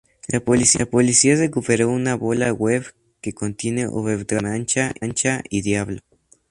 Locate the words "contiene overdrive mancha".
3.33-5.43